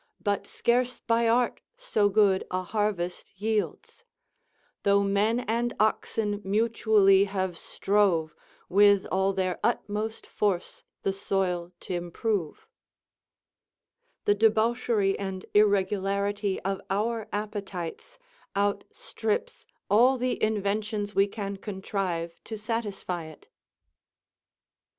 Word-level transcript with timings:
But 0.19 0.47
scarce 0.47 0.97
by 0.97 1.27
art 1.27 1.61
so 1.77 2.09
good 2.09 2.43
a 2.49 2.63
harvest 2.63 3.39
yields; 3.39 4.03
Though 4.81 5.03
men 5.03 5.41
and 5.41 5.73
oxen 5.79 6.41
mutually 6.43 7.25
have 7.25 7.55
strove, 7.55 8.33
With 8.67 9.05
all 9.11 9.31
their 9.31 9.59
utmost 9.63 10.25
force 10.25 10.83
the 11.03 11.13
soil 11.13 11.71
t' 11.79 11.93
improve," 11.93 12.67
the 14.25 14.33
debauchery 14.33 15.19
and 15.19 15.45
irregularity 15.53 16.59
of 16.61 16.81
our 16.89 17.27
appetites 17.31 18.17
outstrips 18.57 19.67
all 19.87 20.17
the 20.17 20.41
inventions 20.41 21.13
we 21.13 21.27
can 21.27 21.57
contrive 21.57 22.39
to 22.45 22.57
satisfy 22.57 23.25
it. 23.25 23.49